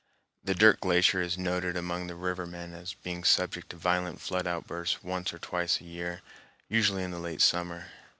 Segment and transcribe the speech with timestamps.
[0.43, 4.47] The Dirt Glacier is noted among the river men as being subject to violent flood
[4.47, 6.23] outbursts once or twice a year,
[6.67, 7.85] usually in the late summer.